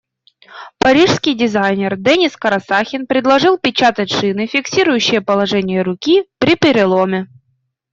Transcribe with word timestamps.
Парижский 0.79 1.35
дизайнер 1.35 1.95
Дениз 1.95 2.35
Карасахин 2.35 3.05
предложил 3.05 3.59
печатать 3.59 4.11
шины, 4.11 4.47
фиксирующие 4.47 5.21
положение 5.21 5.83
руки 5.83 6.23
при 6.39 6.55
переломе. 6.55 7.27